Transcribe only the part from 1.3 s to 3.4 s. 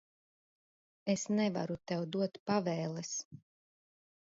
nevaru tev dot pavēles.